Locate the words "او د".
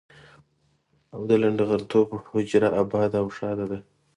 1.13-1.31